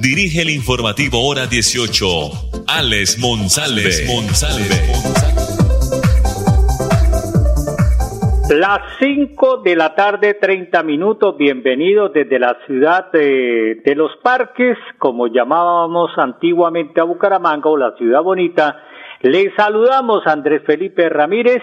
[0.00, 2.06] dirige el informativo Hora 18,
[2.66, 3.90] Alex Monsalve.
[8.50, 11.36] Las 5 de la tarde, 30 minutos.
[11.36, 17.96] Bienvenidos desde la ciudad de, de, los parques, como llamábamos antiguamente a Bucaramanga o la
[17.96, 18.82] ciudad bonita.
[19.22, 21.62] Les saludamos Andrés Felipe Ramírez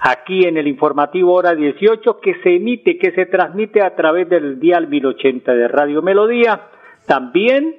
[0.00, 4.60] aquí en el informativo hora 18 que se emite, que se transmite a través del
[4.60, 6.60] dial 1080 de Radio Melodía.
[7.08, 7.74] También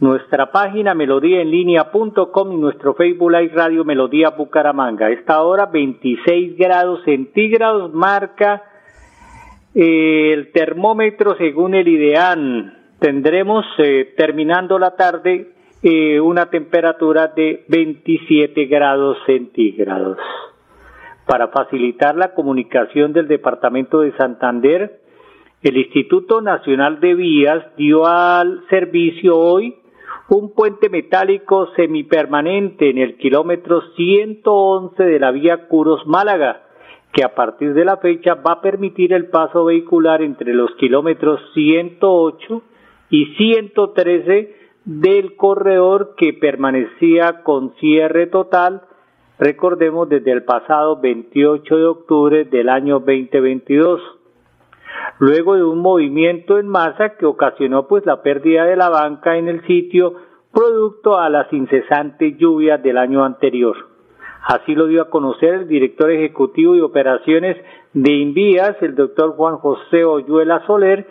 [0.00, 5.10] nuestra página melodíaenlínea.com y nuestro Facebook Live Radio Melodía Bucaramanga.
[5.10, 8.62] Esta hora 26 grados centígrados marca
[9.74, 12.78] eh, el termómetro según el IDEAN.
[12.98, 20.16] Tendremos eh, terminando la tarde eh, una temperatura de 27 grados centígrados
[21.26, 25.01] para facilitar la comunicación del Departamento de Santander,
[25.62, 29.76] el Instituto Nacional de Vías dio al servicio hoy
[30.28, 36.62] un puente metálico semipermanente en el kilómetro 111 de la vía Curos Málaga,
[37.12, 41.40] que a partir de la fecha va a permitir el paso vehicular entre los kilómetros
[41.54, 42.62] 108
[43.10, 48.82] y 113 del corredor que permanecía con cierre total
[49.38, 54.21] recordemos desde el pasado 28 de octubre del año 2022
[55.18, 59.48] luego de un movimiento en masa que ocasionó pues la pérdida de la banca en
[59.48, 60.14] el sitio
[60.52, 63.76] producto a las incesantes lluvias del año anterior.
[64.44, 67.56] Así lo dio a conocer el director ejecutivo de operaciones
[67.92, 71.06] de Invías, el doctor Juan José Oyuela Soler,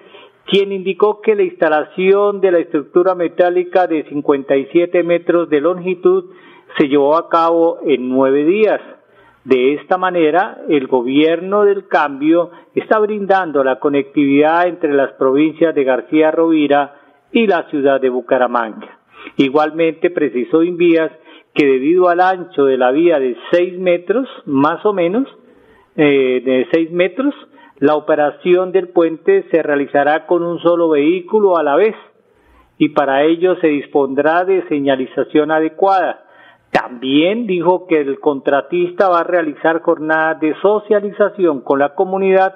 [0.46, 6.26] quien indicó que la instalación de la estructura metálica de 57 metros de longitud
[6.78, 8.82] se llevó a cabo en nueve días.
[9.44, 15.84] De esta manera, el gobierno del cambio está brindando la conectividad entre las provincias de
[15.84, 16.96] García Rovira
[17.32, 19.00] y la ciudad de Bucaramanga.
[19.38, 21.12] Igualmente precisó Invías
[21.54, 25.28] que debido al ancho de la vía de seis metros, más o menos,
[25.96, 27.34] eh, de seis metros,
[27.80, 31.96] la operación del puente se realizará con un solo vehículo a la vez
[32.78, 36.26] y para ello se dispondrá de señalización adecuada
[36.72, 42.56] también dijo que el contratista va a realizar jornadas de socialización con la comunidad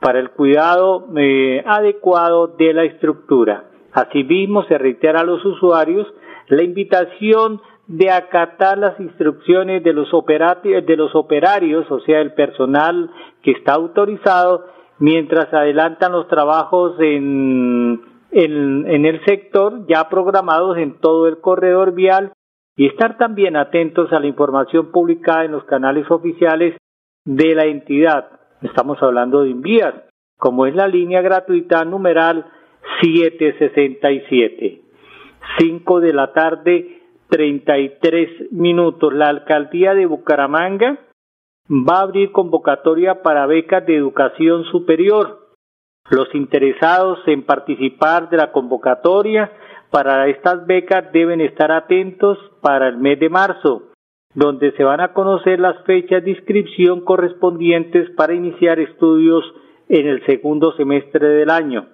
[0.00, 3.64] para el cuidado eh, adecuado de la estructura.
[3.92, 6.06] Asimismo, se reitera a los usuarios
[6.46, 13.10] la invitación de acatar las instrucciones de los, de los operarios, o sea, el personal
[13.42, 14.66] que está autorizado,
[15.00, 22.32] mientras adelantan los trabajos en, en el sector ya programados en todo el corredor vial
[22.78, 26.76] y estar también atentos a la información publicada en los canales oficiales
[27.24, 28.30] de la entidad.
[28.62, 29.94] Estamos hablando de envías,
[30.38, 32.46] como es la línea gratuita numeral
[33.02, 34.80] 767.
[35.58, 39.12] 5 de la tarde, 33 minutos.
[39.12, 41.00] La alcaldía de Bucaramanga
[41.68, 45.47] va a abrir convocatoria para becas de educación superior.
[46.10, 49.52] Los interesados en participar de la convocatoria
[49.90, 53.90] para estas becas deben estar atentos para el mes de marzo,
[54.34, 59.44] donde se van a conocer las fechas de inscripción correspondientes para iniciar estudios
[59.88, 61.86] en el segundo semestre del año.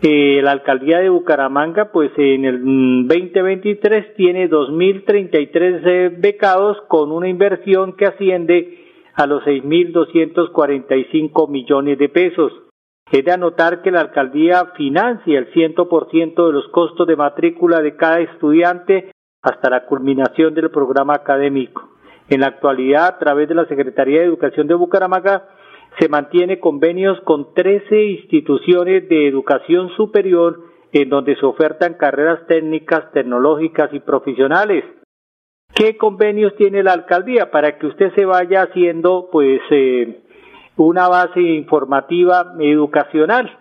[0.00, 7.28] Eh, la alcaldía de Bucaramanga, pues en el 2023 tiene 2.033 eh, becados con una
[7.28, 8.78] inversión que asciende
[9.14, 12.67] a los 6.245 millones de pesos.
[13.10, 17.96] Es de anotar que la alcaldía financia el 100% de los costos de matrícula de
[17.96, 19.10] cada estudiante
[19.42, 21.88] hasta la culminación del programa académico.
[22.28, 25.48] En la actualidad, a través de la Secretaría de Educación de Bucaramanga,
[25.98, 30.60] se mantiene convenios con 13 instituciones de educación superior
[30.92, 34.84] en donde se ofertan carreras técnicas, tecnológicas y profesionales.
[35.74, 40.22] ¿Qué convenios tiene la alcaldía para que usted se vaya haciendo, pues, eh,
[40.84, 43.58] una base informativa educacional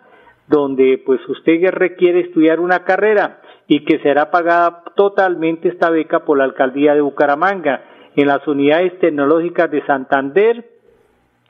[0.48, 6.38] donde pues usted requiere estudiar una carrera y que será pagada totalmente esta beca por
[6.38, 7.84] la alcaldía de Bucaramanga
[8.16, 10.66] en las unidades tecnológicas de Santander,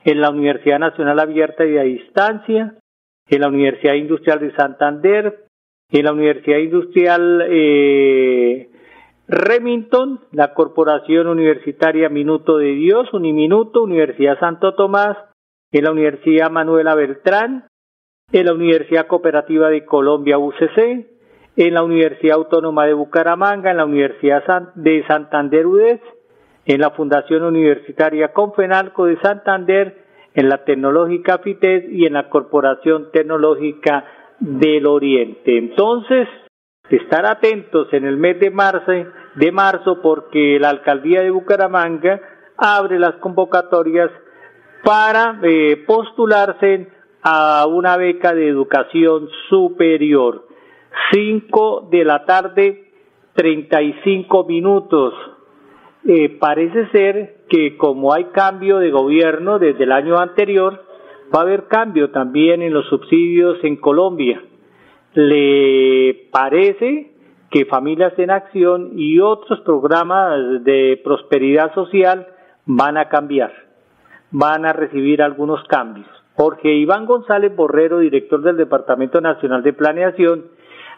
[0.04, 2.74] en la Universidad Nacional Abierta y a Distancia,
[3.28, 5.44] en la Universidad Industrial de Santander,
[5.90, 8.68] en la Universidad Industrial eh,
[9.28, 15.16] Remington, la Corporación Universitaria Minuto de Dios, Uniminuto, Universidad Santo Tomás,
[15.72, 17.68] en la Universidad Manuela Beltrán,
[18.32, 21.06] en la Universidad Cooperativa de Colombia UCC,
[21.56, 26.00] en la Universidad Autónoma de Bucaramanga, en la Universidad de Santander UDES,
[26.66, 30.04] en la Fundación Universitaria Confenalco de Santander,
[30.34, 34.04] en la Tecnológica FITES y en la Corporación Tecnológica
[34.38, 35.58] del Oriente.
[35.58, 36.28] Entonces,
[36.90, 38.92] estar atentos en el mes de marzo,
[39.34, 42.20] de marzo porque la alcaldía de Bucaramanga
[42.56, 44.10] abre las convocatorias
[44.84, 46.88] para eh, postularse
[47.22, 50.46] a una beca de educación superior.
[51.12, 52.90] 5 de la tarde,
[53.34, 55.14] 35 minutos.
[56.06, 60.84] Eh, parece ser que como hay cambio de gobierno desde el año anterior,
[61.34, 64.42] va a haber cambio también en los subsidios en Colombia.
[65.14, 67.12] ¿Le parece
[67.50, 72.26] que Familias en Acción y otros programas de prosperidad social
[72.66, 73.67] van a cambiar?
[74.30, 76.08] Van a recibir algunos cambios.
[76.34, 80.44] Jorge Iván González Borrero, director del Departamento Nacional de Planeación,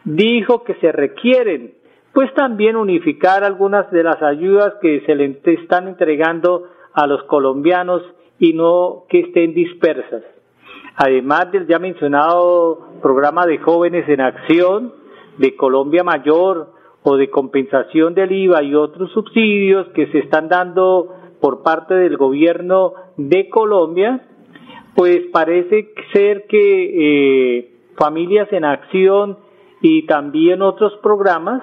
[0.05, 1.75] dijo que se requieren
[2.13, 8.03] pues también unificar algunas de las ayudas que se le están entregando a los colombianos
[8.39, 10.23] y no que estén dispersas.
[10.97, 14.93] Además del ya mencionado programa de jóvenes en acción
[15.39, 16.73] de Colombia Mayor
[17.03, 22.17] o de compensación del IVA y otros subsidios que se están dando por parte del
[22.17, 24.27] gobierno de Colombia,
[24.95, 29.39] pues parece ser que eh, Familias en Acción
[29.81, 31.63] y también otros programas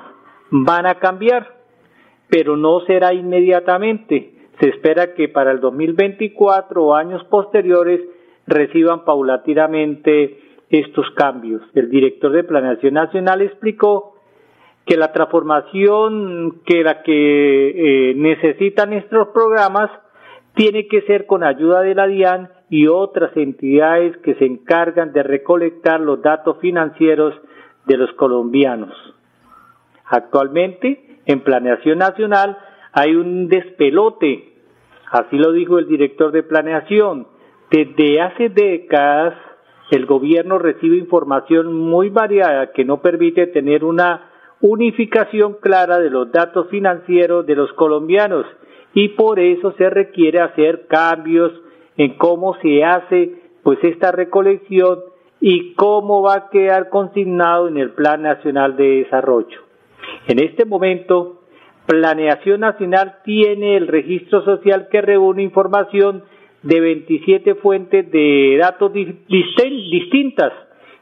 [0.50, 1.56] van a cambiar,
[2.29, 4.33] pero no será inmediatamente.
[4.59, 8.01] Se espera que para el 2024 o años posteriores
[8.47, 10.39] reciban paulatinamente
[10.69, 11.62] estos cambios.
[11.75, 14.16] El director de Planeación Nacional explicó
[14.87, 19.91] que la transformación que la que eh, necesitan estos programas
[20.55, 25.23] tiene que ser con ayuda de la DIAN y otras entidades que se encargan de
[25.23, 27.33] recolectar los datos financieros
[27.85, 28.93] de los colombianos.
[30.05, 32.57] Actualmente, en Planeación Nacional
[32.93, 34.53] hay un despelote,
[35.11, 37.27] así lo dijo el director de Planeación.
[37.69, 39.33] Desde hace décadas
[39.91, 44.26] el gobierno recibe información muy variada que no permite tener una
[44.62, 48.45] unificación clara de los datos financieros de los colombianos
[48.94, 51.51] y por eso se requiere hacer cambios
[51.98, 55.00] en cómo se hace pues esta recolección
[55.39, 59.59] y cómo va a quedar consignado en el Plan Nacional de Desarrollo.
[60.27, 61.42] En este momento,
[61.86, 66.24] Planeación Nacional tiene el registro social que reúne información
[66.63, 70.51] de 27 fuentes de datos distintas.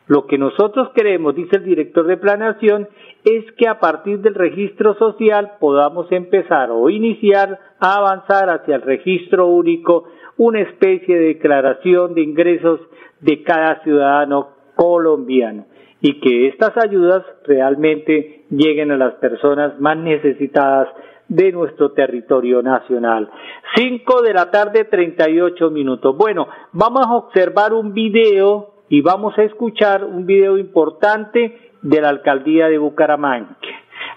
[0.07, 2.87] Lo que nosotros queremos, dice el director de Planeación,
[3.23, 8.83] es que a partir del registro social podamos empezar o iniciar a avanzar hacia el
[8.83, 10.05] registro único,
[10.37, 12.79] una especie de declaración de ingresos
[13.21, 15.65] de cada ciudadano colombiano
[16.01, 20.89] y que estas ayudas realmente lleguen a las personas más necesitadas
[21.27, 23.27] de nuestro territorio nacional.
[23.75, 26.15] Cinco de la tarde, treinta y ocho minutos.
[26.15, 32.09] Bueno, vamos a observar un video y vamos a escuchar un video importante de la
[32.09, 33.57] alcaldía de Bucaramanga.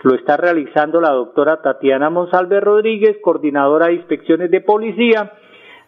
[0.03, 5.33] Lo está realizando la doctora Tatiana Monsalve Rodríguez, coordinadora de inspecciones de policía,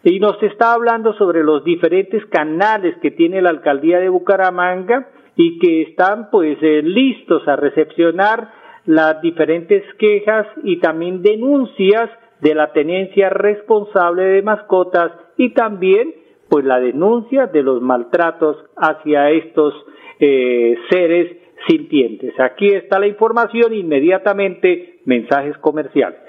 [0.03, 5.59] y nos está hablando sobre los diferentes canales que tiene la alcaldía de Bucaramanga y
[5.59, 8.51] que están pues eh, listos a recepcionar
[8.85, 12.09] las diferentes quejas y también denuncias
[12.41, 16.15] de la tenencia responsable de mascotas y también
[16.51, 19.73] pues la denuncia de los maltratos hacia estos
[20.19, 22.37] eh, seres sintientes.
[22.41, 26.19] Aquí está la información, inmediatamente mensajes comerciales.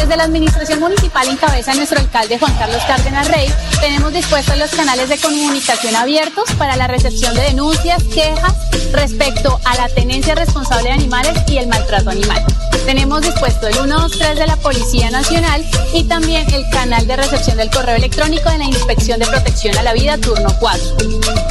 [0.00, 3.52] Desde la Administración Municipal en cabeza de nuestro alcalde Juan Carlos Cárdenas Rey,
[3.82, 8.54] tenemos dispuestos los canales de comunicación abiertos para la recepción de denuncias, quejas
[8.92, 12.42] respecto a la tenencia responsable de animales y el maltrato animal.
[12.86, 17.70] Tenemos dispuesto el 123 de la Policía Nacional y también el canal de recepción del
[17.70, 20.96] correo electrónico de la Inspección de Protección a la Vida, turno 4.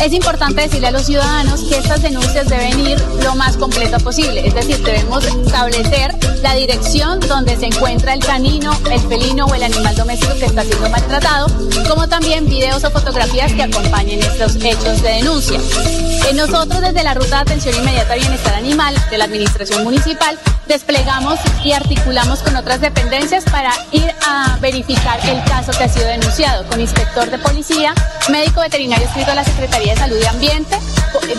[0.01, 4.46] Es importante decirle a los ciudadanos que estas denuncias deben ir lo más completa posible,
[4.46, 9.63] es decir, debemos establecer la dirección donde se encuentra el canino, el felino o el
[9.63, 11.48] animal doméstico que está siendo maltratado,
[11.89, 15.60] como también videos o fotografías que acompañen estos hechos de denuncia.
[15.60, 20.39] Eh, nosotros desde la Ruta de Atención Inmediata a Bienestar Animal de la Administración Municipal
[20.69, 26.08] desplegamos y articulamos con otras dependencias para ir a verificar el caso que ha sido
[26.08, 27.93] denunciado con inspector de policía,
[28.29, 30.77] médico veterinario escrito a la Secretaría de Salud y Ambiente,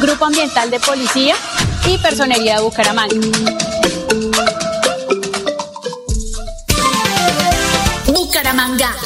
[0.03, 1.35] Grupo Ambiental de Policía
[1.87, 3.17] y Personería de Bucaramanga.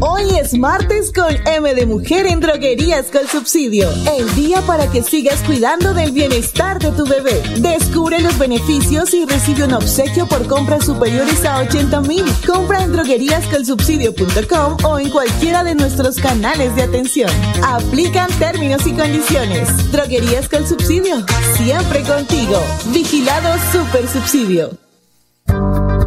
[0.00, 3.88] Hoy es martes con M de Mujer en Droguerías con Subsidio.
[4.16, 7.42] El día para que sigas cuidando del bienestar de tu bebé.
[7.58, 12.24] Descubre los beneficios y recibe un obsequio por compras superiores a 80 mil.
[12.46, 17.30] Compra en drogueríascolsubsidio.com o en cualquiera de nuestros canales de atención.
[17.62, 19.92] Aplican términos y condiciones.
[19.92, 21.24] Droguerías con Subsidio.
[21.56, 22.60] Siempre contigo.
[22.92, 24.83] Vigilado Super Subsidio.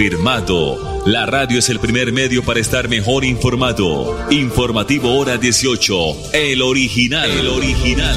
[0.00, 1.04] Confirmado.
[1.04, 4.16] La radio es el primer medio para estar mejor informado.
[4.30, 6.32] Informativo Hora 18.
[6.32, 7.28] El original.
[7.28, 8.16] El original.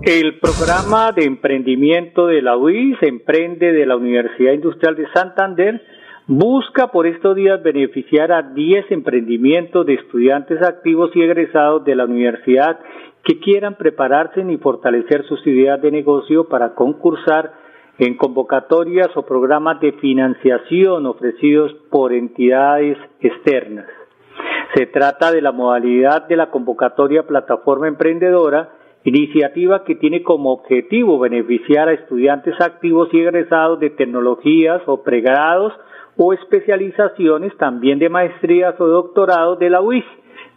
[0.00, 5.82] El programa de emprendimiento de la UIS, Emprende de la Universidad Industrial de Santander,
[6.26, 12.06] busca por estos días beneficiar a 10 emprendimientos de estudiantes activos y egresados de la
[12.06, 12.80] universidad
[13.24, 17.57] que quieran prepararse y fortalecer sus ideas de negocio para concursar
[17.98, 23.86] en convocatorias o programas de financiación ofrecidos por entidades externas.
[24.74, 28.70] Se trata de la modalidad de la convocatoria Plataforma Emprendedora,
[29.02, 35.72] iniciativa que tiene como objetivo beneficiar a estudiantes activos y egresados de tecnologías o pregrados
[36.16, 40.04] o especializaciones, también de maestrías o doctorados de la UIS,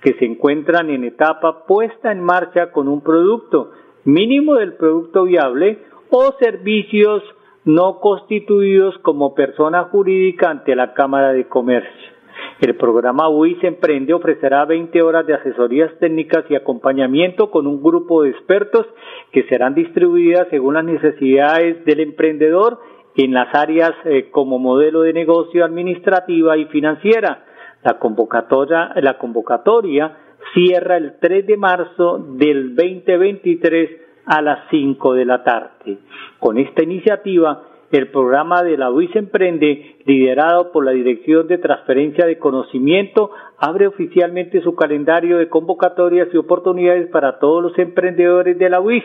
[0.02, 3.72] que se encuentran en etapa puesta en marcha con un producto
[4.04, 5.80] mínimo del producto viable
[6.12, 7.24] o servicios
[7.64, 12.12] no constituidos como persona jurídica ante la Cámara de Comercio.
[12.60, 18.24] El programa UIS Emprende ofrecerá 20 horas de asesorías técnicas y acompañamiento con un grupo
[18.24, 18.86] de expertos
[19.32, 22.80] que serán distribuidas según las necesidades del emprendedor
[23.16, 27.46] en las áreas eh, como modelo de negocio administrativa y financiera.
[27.84, 30.18] La convocatoria, la convocatoria
[30.54, 35.98] cierra el 3 de marzo del 2023 a las 5 de la tarde.
[36.40, 42.26] Con esta iniciativa, el programa de la UIS Emprende, liderado por la Dirección de Transferencia
[42.26, 48.70] de Conocimiento, abre oficialmente su calendario de convocatorias y oportunidades para todos los emprendedores de
[48.70, 49.04] la UIS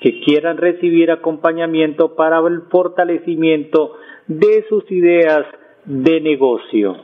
[0.00, 3.92] que quieran recibir acompañamiento para el fortalecimiento
[4.26, 5.46] de sus ideas
[5.84, 6.96] de negocio.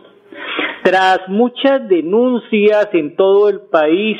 [0.82, 4.18] Tras muchas denuncias en todo el país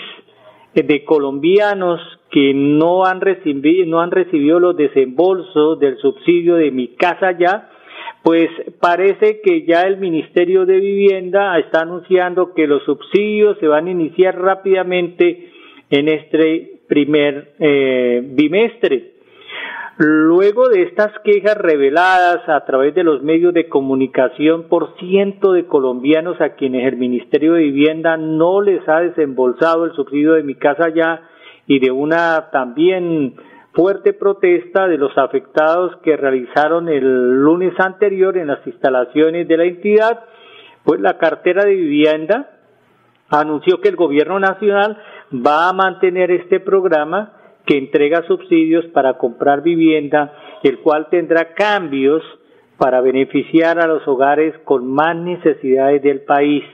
[0.75, 2.01] de colombianos
[2.31, 7.71] que no han recibido, no han recibido los desembolsos del subsidio de mi casa ya,
[8.23, 8.49] pues
[8.81, 13.91] parece que ya el Ministerio de Vivienda está anunciando que los subsidios se van a
[13.91, 15.51] iniciar rápidamente
[15.91, 19.20] en este primer eh, bimestre.
[20.03, 25.67] Luego de estas quejas reveladas a través de los medios de comunicación por ciento de
[25.67, 30.55] colombianos a quienes el Ministerio de Vivienda no les ha desembolsado el subsidio de mi
[30.55, 31.29] casa ya
[31.67, 33.35] y de una también
[33.75, 39.65] fuerte protesta de los afectados que realizaron el lunes anterior en las instalaciones de la
[39.65, 40.21] entidad,
[40.83, 42.49] pues la cartera de vivienda
[43.29, 44.97] anunció que el gobierno nacional
[45.31, 47.35] va a mantener este programa
[47.71, 50.35] que entrega subsidios para comprar vivienda,
[50.65, 52.21] el cual tendrá cambios
[52.79, 56.65] para beneficiar a los hogares con más necesidades del país.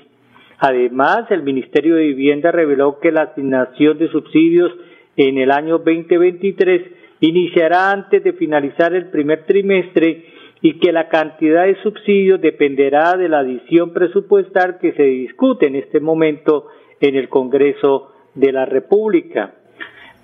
[0.59, 4.73] Además, el Ministerio de Vivienda reveló que la asignación de subsidios
[5.19, 6.83] en el año 2023
[7.21, 10.25] iniciará antes de finalizar el primer trimestre
[10.63, 15.77] y que la cantidad de subsidios dependerá de la adición presupuestal que se discute en
[15.77, 16.69] este momento
[17.03, 19.53] en el Congreso de la República.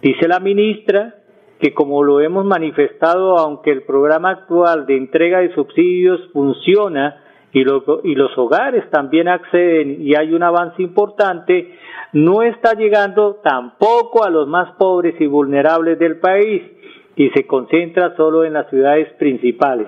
[0.02, 1.14] Dice la ministra
[1.60, 7.60] que como lo hemos manifestado, aunque el programa actual de entrega de subsidios funciona y,
[7.60, 11.76] y los hogares también acceden y hay un avance importante,
[12.12, 16.62] no está llegando tampoco a los más pobres y vulnerables del país
[17.14, 19.86] y se concentra solo en las ciudades principales.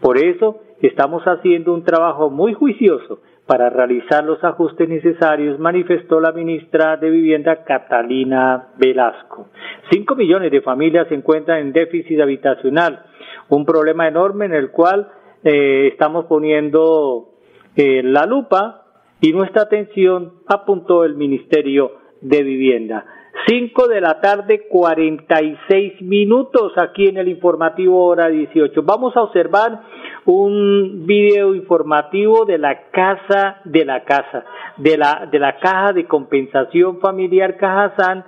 [0.00, 6.30] Por eso estamos haciendo un trabajo muy juicioso para realizar los ajustes necesarios, manifestó la
[6.30, 9.48] ministra de Vivienda Catalina Velasco.
[9.90, 13.06] Cinco millones de familias se encuentran en déficit habitacional,
[13.48, 15.08] un problema enorme en el cual
[15.42, 17.30] eh, estamos poniendo
[17.74, 18.84] eh, la lupa
[19.20, 21.90] y nuestra atención, apuntó el Ministerio
[22.20, 23.04] de Vivienda.
[23.48, 28.80] Cinco de la tarde, cuarenta y seis minutos aquí en el informativo hora 18.
[28.84, 29.80] Vamos a observar
[30.24, 34.44] un video informativo de la casa de la casa,
[34.76, 38.24] de la, de la caja de compensación familiar Cajazán,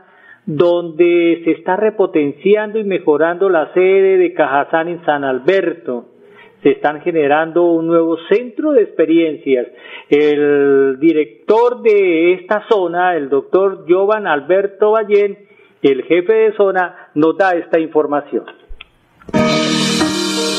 [0.46, 6.07] donde se está repotenciando y mejorando la sede de Cajazán en San Alberto.
[6.62, 9.66] Se están generando un nuevo centro de experiencias.
[10.09, 15.38] El director de esta zona, el doctor Jovan Alberto Ballén,
[15.83, 18.44] el jefe de zona, nos da esta información.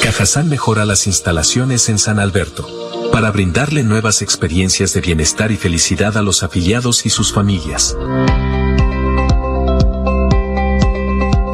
[0.03, 2.67] Cajazán mejora las instalaciones en San Alberto
[3.11, 7.95] para brindarle nuevas experiencias de bienestar y felicidad a los afiliados y sus familias.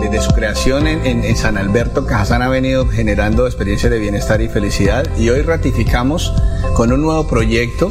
[0.01, 5.05] Desde su creación en, San Alberto, Cajazán ha venido generando experiencias de bienestar y felicidad
[5.17, 6.33] y hoy ratificamos
[6.75, 7.89] con un nuevo proyecto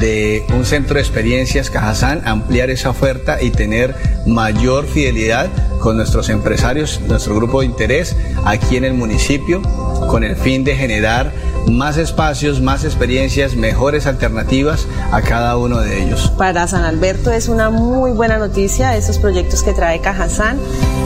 [0.00, 3.94] de un centro de experiencias Cajazán, ampliar esa oferta y tener
[4.26, 5.50] mayor fidelidad
[5.86, 9.62] con nuestros empresarios, nuestro grupo de interés aquí en el municipio,
[10.10, 11.32] con el fin de generar
[11.68, 16.32] más espacios, más experiencias, mejores alternativas a cada uno de ellos.
[16.36, 20.58] Para San Alberto es una muy buena noticia esos proyectos que trae Cajazán,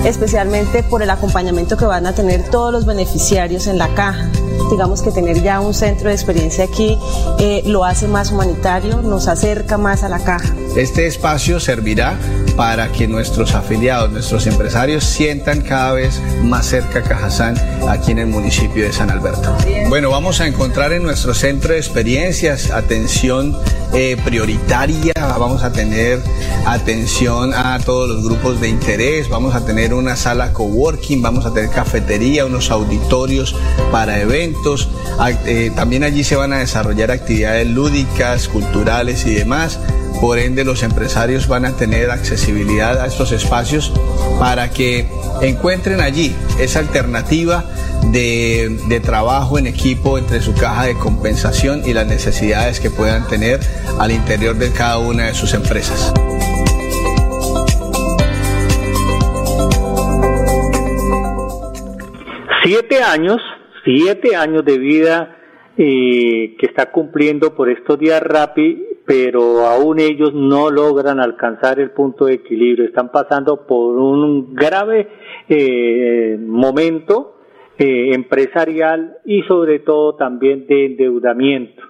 [0.06, 4.30] especialmente por el acompañamiento que van a tener todos los beneficiarios en la caja
[4.70, 6.96] digamos que tener ya un centro de experiencia aquí
[7.40, 10.54] eh, lo hace más humanitario, nos acerca más a la caja.
[10.76, 12.16] Este espacio servirá
[12.56, 17.56] para que nuestros afiliados, nuestros empresarios sientan cada vez más cerca Cajazán
[17.88, 19.56] aquí en el municipio de San Alberto.
[19.88, 23.56] Bueno, vamos a encontrar en nuestro centro de experiencias atención
[23.92, 26.20] eh, prioritaria, vamos a tener
[26.64, 31.52] atención a todos los grupos de interés, vamos a tener una sala coworking, vamos a
[31.52, 33.56] tener cafetería, unos auditorios
[33.90, 34.88] para eventos,
[35.46, 39.78] eh, también allí se van a desarrollar actividades lúdicas, culturales y demás.
[40.20, 43.92] Por ende, los empresarios van a tener accesibilidad a estos espacios
[44.38, 45.08] para que
[45.40, 47.64] encuentren allí esa alternativa
[48.12, 53.60] de, trabajo en equipo entre su caja de compensación y las necesidades que puedan tener
[53.98, 56.12] al interior de cada una de sus empresas.
[62.62, 63.40] Siete años,
[63.84, 65.36] siete años de vida
[65.76, 71.90] eh, que está cumpliendo por estos días Rappi pero aún ellos no logran alcanzar el
[71.90, 72.84] punto de equilibrio.
[72.84, 75.08] Están pasando por un grave
[75.48, 77.40] eh, momento
[77.76, 81.82] eh, empresarial y sobre todo también de endeudamiento.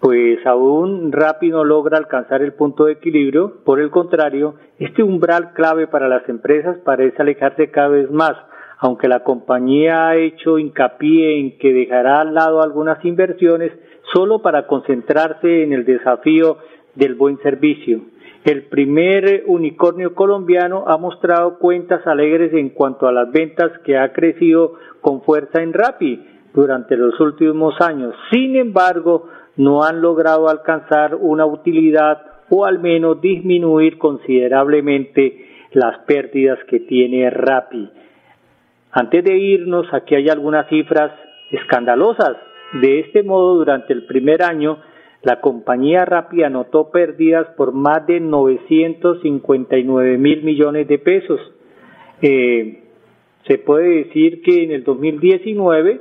[0.00, 5.54] Pues aún rápido no logra alcanzar el punto de equilibrio, por el contrario, este umbral
[5.54, 8.36] clave para las empresas parece alejarse cada vez más,
[8.78, 13.72] aunque la compañía ha hecho hincapié en que dejará al lado algunas inversiones,
[14.12, 16.58] solo para concentrarse en el desafío
[16.94, 18.00] del buen servicio.
[18.44, 24.12] El primer unicornio colombiano ha mostrado cuentas alegres en cuanto a las ventas que ha
[24.12, 28.14] crecido con fuerza en Rappi, durante los últimos años.
[28.32, 36.58] Sin embargo, no han logrado alcanzar una utilidad o al menos disminuir considerablemente las pérdidas
[36.68, 37.90] que tiene Rappi.
[38.98, 41.12] Antes de irnos, aquí hay algunas cifras
[41.52, 42.36] escandalosas.
[42.82, 44.78] De este modo, durante el primer año,
[45.22, 51.40] la compañía Rappi anotó pérdidas por más de 959 mil millones de pesos.
[52.22, 52.82] Eh,
[53.46, 56.00] se puede decir que en el 2019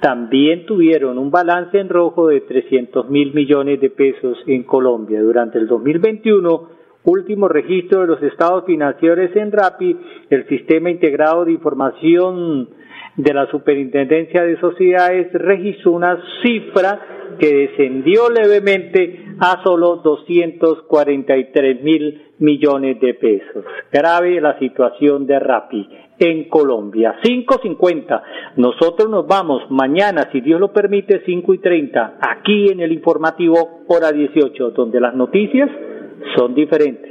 [0.00, 5.20] también tuvieron un balance en rojo de 300 mil millones de pesos en Colombia.
[5.20, 6.68] Durante el 2021,
[7.04, 9.96] último registro de los estados financieros en RAPI,
[10.30, 12.68] el Sistema Integrado de Información
[13.16, 17.00] de la Superintendencia de Sociedades registró una cifra
[17.38, 23.64] que descendió levemente a solo 243 mil millones de pesos.
[23.90, 25.88] Grave la situación de RAPI
[26.18, 27.16] en Colombia.
[27.22, 28.22] 5.50.
[28.56, 33.82] Nosotros nos vamos mañana, si Dios lo permite, 5 y 30, aquí en el informativo
[33.88, 35.70] hora 18, donde las noticias
[36.36, 37.10] son diferentes.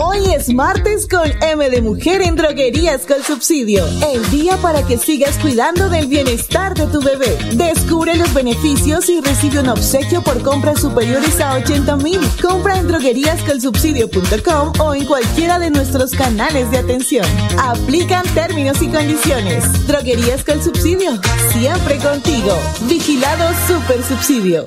[0.00, 3.84] Hoy es martes con M de Mujer en Droguerías con Subsidio.
[4.12, 7.36] El día para que sigas cuidando del bienestar de tu bebé.
[7.54, 12.20] Descubre los beneficios y recibe un obsequio por compras superiores a 80 mil.
[12.40, 17.26] Compra en drogueríascolsubsidio.com o en cualquiera de nuestros canales de atención.
[17.58, 19.88] Aplican términos y condiciones.
[19.88, 21.20] Droguerías con Subsidio.
[21.50, 22.56] Siempre contigo.
[22.88, 24.66] Vigilado Super Subsidio.